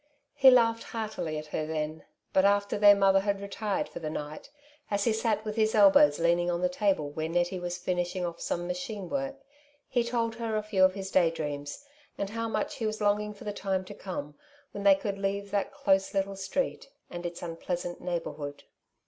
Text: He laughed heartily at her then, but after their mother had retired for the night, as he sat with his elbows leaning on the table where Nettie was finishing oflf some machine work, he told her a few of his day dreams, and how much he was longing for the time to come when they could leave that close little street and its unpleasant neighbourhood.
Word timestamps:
He 0.33 0.49
laughed 0.49 0.81
heartily 0.81 1.37
at 1.37 1.45
her 1.53 1.67
then, 1.67 2.05
but 2.33 2.43
after 2.43 2.79
their 2.79 2.95
mother 2.95 3.19
had 3.19 3.39
retired 3.39 3.87
for 3.87 3.99
the 3.99 4.09
night, 4.09 4.49
as 4.89 5.03
he 5.03 5.13
sat 5.13 5.45
with 5.45 5.55
his 5.55 5.75
elbows 5.75 6.17
leaning 6.17 6.49
on 6.49 6.63
the 6.63 6.69
table 6.69 7.11
where 7.11 7.29
Nettie 7.29 7.59
was 7.59 7.77
finishing 7.77 8.23
oflf 8.23 8.39
some 8.39 8.65
machine 8.65 9.09
work, 9.11 9.35
he 9.87 10.03
told 10.03 10.33
her 10.37 10.55
a 10.55 10.63
few 10.63 10.83
of 10.83 10.95
his 10.95 11.11
day 11.11 11.29
dreams, 11.29 11.85
and 12.17 12.31
how 12.31 12.47
much 12.49 12.77
he 12.77 12.87
was 12.87 12.99
longing 12.99 13.35
for 13.35 13.43
the 13.43 13.53
time 13.53 13.85
to 13.85 13.93
come 13.93 14.33
when 14.71 14.83
they 14.83 14.95
could 14.95 15.19
leave 15.19 15.51
that 15.51 15.71
close 15.71 16.15
little 16.15 16.35
street 16.35 16.89
and 17.11 17.23
its 17.23 17.43
unpleasant 17.43 18.01
neighbourhood. 18.01 18.63